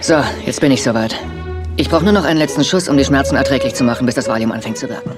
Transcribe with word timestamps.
So, 0.00 0.14
jetzt 0.46 0.60
bin 0.60 0.70
ich 0.70 0.82
soweit. 0.82 1.16
Ich 1.76 1.90
brauche 1.90 2.04
nur 2.04 2.12
noch 2.12 2.24
einen 2.24 2.38
letzten 2.38 2.64
Schuss, 2.64 2.88
um 2.88 2.96
die 2.96 3.04
Schmerzen 3.04 3.36
erträglich 3.36 3.74
zu 3.74 3.84
machen, 3.84 4.06
bis 4.06 4.14
das 4.14 4.28
Valium 4.28 4.52
anfängt 4.52 4.78
zu 4.78 4.88
wirken. 4.88 5.10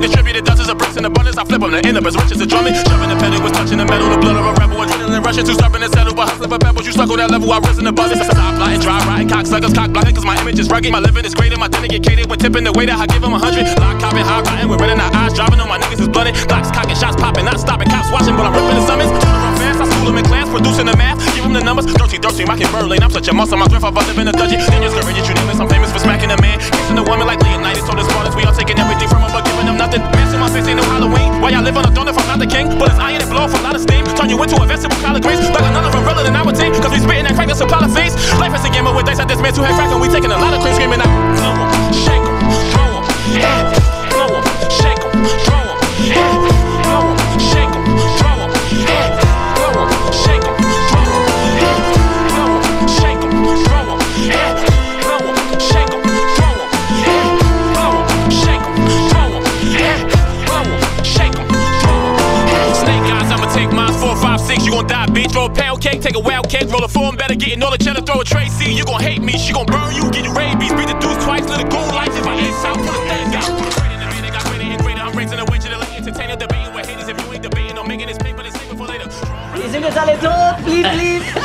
Distributed 0.00 0.44
dozens 0.44 0.68
of 0.68 0.78
bricks 0.78 0.96
in 0.96 1.04
abundance. 1.04 1.36
I 1.36 1.44
flip 1.44 1.60
them 1.60 1.70
to 1.70 1.84
end 1.84 1.96
up 1.98 2.06
as 2.06 2.16
rich 2.16 2.32
as 2.32 2.40
a 2.40 2.46
drumming. 2.46 2.72
Shoving 2.72 3.12
the 3.12 3.16
pedal 3.20 3.42
was 3.44 3.52
touching 3.52 3.76
the 3.76 3.84
metal. 3.84 4.08
The 4.08 4.16
blood 4.16 4.40
of 4.40 4.46
a 4.48 4.52
rebel. 4.56 4.80
Adrenaline 4.80 5.22
rushing 5.22 5.44
too 5.44 5.52
stubborn 5.52 5.82
to 5.82 5.88
settle. 5.92 6.14
But 6.14 6.32
hustling 6.32 6.48
for 6.48 6.58
pebbles. 6.58 6.86
You 6.86 6.92
stuck 6.92 7.10
on 7.10 7.18
that 7.18 7.30
level. 7.30 7.52
I 7.52 7.58
risen 7.60 7.86
above 7.86 8.10
it. 8.10 8.24
Stop 8.24 8.56
lying, 8.56 8.80
dry 8.80 8.98
riding. 9.04 9.28
Cocksuckers, 9.28 9.74
cock 9.74 9.92
blocking. 9.92 10.14
Cause 10.14 10.24
my 10.24 10.40
image 10.40 10.58
is 10.58 10.68
rugged. 10.70 10.90
My 10.90 10.98
living 10.98 11.24
is 11.24 11.34
greater. 11.34 11.58
My 11.58 11.68
dinner 11.68 11.88
get 11.88 12.02
catered. 12.02 12.26
When 12.30 12.38
tipping 12.38 12.64
the 12.64 12.72
that 12.72 12.98
I 12.98 13.06
give 13.06 13.20
them 13.20 13.34
a 13.34 13.38
hundred. 13.38 13.68
Lock, 13.78 14.00
copping, 14.00 14.24
high 14.24 14.40
riding. 14.40 14.68
We're 14.72 14.80
running 14.80 14.98
our 14.98 15.12
eyes. 15.12 15.34
Driving 15.34 15.60
on 15.60 15.68
my 15.68 15.78
niggas 15.78 16.00
is 16.00 16.08
blooded. 16.08 16.34
Glocks 16.48 16.72
cocking, 16.72 16.96
shots 16.96 17.20
popping. 17.20 17.44
Not 17.44 17.60
stopping. 17.60 17.88
Cops 17.92 18.08
watching. 18.08 18.32
But 18.32 18.48
I'm 18.48 18.56
ripping 18.56 18.80
the 18.80 18.86
summons. 18.88 19.12
Fast. 19.60 19.76
I 19.76 19.84
school 19.92 20.06
them 20.08 20.16
in 20.16 20.24
class. 20.24 20.48
Producing 20.48 20.86
the 20.88 20.96
math. 20.96 21.20
Give 21.36 21.44
them 21.44 21.52
the 21.52 21.60
numbers. 21.60 21.84
Dirty, 22.12 22.28
dirty. 22.28 22.44
Rocking 22.44 22.68
Berlin. 22.68 23.00
I'm 23.00 23.08
such 23.08 23.28
a 23.28 23.32
monster. 23.32 23.56
My 23.56 23.64
grandfather 23.64 24.04
live 24.04 24.20
in 24.20 24.28
a 24.28 24.36
dungeon. 24.36 24.60
Then 24.68 24.84
you're 24.84 24.92
courageous. 24.92 25.24
You 25.24 25.32
it. 25.32 25.56
I'm 25.56 25.64
famous 25.64 25.88
for 25.88 25.96
smacking 25.96 26.28
a 26.28 26.36
man. 26.44 26.60
Kissing 26.60 27.00
a 27.00 27.04
woman 27.08 27.24
like 27.24 27.40
Leonidas. 27.40 27.88
Told 27.88 27.96
the 27.96 28.04
Spartans. 28.04 28.36
We 28.36 28.44
all 28.44 28.52
taking 28.52 28.76
everything 28.76 29.08
from 29.08 29.24
them. 29.24 29.32
But 29.32 29.48
giving 29.48 29.64
them 29.64 29.80
nothing. 29.80 30.04
So 30.28 30.36
my 30.36 30.52
face 30.52 30.68
ain't 30.68 30.76
no 30.76 30.84
Halloween. 30.84 31.40
Why 31.40 31.56
y'all 31.56 31.64
live 31.64 31.72
on 31.80 31.88
a 31.88 31.92
throne 31.96 32.12
if 32.12 32.18
I'm 32.20 32.28
not 32.28 32.36
the 32.36 32.44
king? 32.44 32.68
Bullets 32.76 33.00
iron 33.00 33.24
and 33.24 33.30
blow 33.32 33.48
off 33.48 33.56
a 33.56 33.64
lot 33.64 33.72
of 33.72 33.80
steam. 33.80 34.04
Turn 34.12 34.28
you 34.28 34.36
into 34.36 34.60
a 34.60 34.66
vegetable 34.68 35.00
collard 35.00 35.24
greens. 35.24 35.40
Like 35.56 35.64
another 35.64 35.88
umbrella 35.88 36.20
than 36.20 36.36
our 36.36 36.52
team. 36.52 36.76
Cause 36.84 36.92
we 36.92 37.00
spitting 37.00 37.24
that 37.24 37.32
crack 37.32 37.48
and 37.48 37.56
supply 37.56 37.80
of 37.80 37.96
fiends. 37.96 38.12
Life 38.36 38.52
is 38.60 38.60
a 38.60 38.68
game 38.68 38.84
with 38.84 39.08
dice 39.08 39.16
at 39.16 39.28
this 39.32 39.40
man 39.40 39.56
who 39.56 39.64
had 39.64 39.72
crack 39.72 39.88
and 39.88 39.96
we 39.96 40.12
taking 40.12 40.28
a 40.28 40.36
lot 40.36 40.52
of 40.52 40.60
cream 40.60 40.76
screaming 40.76 41.00
out. 41.00 41.08
Blow 41.40 41.56
'em, 41.64 41.96
shake 41.96 42.20
'em, 42.20 42.36
throw 42.76 42.92
'em. 42.92 43.08
Blow 44.12 44.36
'em, 44.36 44.44
shake 44.68 45.00
'em, 45.00 45.16
throw 45.48 45.64
'em, 45.64 45.80
yeah. 46.12 46.71
Bitch. 65.08 65.34
A 65.34 65.48
pound 65.52 65.80
cake, 65.80 66.00
take 66.02 66.16
a 66.16 66.20
wild 66.20 66.48
cake, 66.48 66.70
roll 66.70 66.84
a 66.84 66.88
form 66.88 67.16
better, 67.16 67.34
all 67.62 67.70
the 67.70 67.78
throw 68.02 68.20
a. 68.22 68.76
You 68.76 68.84
gon' 68.84 69.00
hate 69.00 69.22
me, 69.22 69.32
she 69.38 69.52
gon' 69.52 69.66
burn 69.66 69.94
you, 69.94 70.10
get 70.10 70.24
you 70.24 70.34
rabies. 70.34 70.72
Beat 70.72 70.88
the 70.88 70.98
deuce 71.00 71.24
twice, 71.24 71.44
if 72.16 72.26
I 72.26 72.34
ace 72.36 72.64
out, 72.64 72.76
pull 72.76 72.92
the 72.92 73.02
thing 73.08 73.34
out. 73.34 73.82
With 79.52 79.74
you 79.74 79.80
this 79.80 79.94
save 79.94 80.08
it 80.08 80.20
tot, 80.20 80.60
blieb, 80.64 80.86
blieb. 80.92 81.41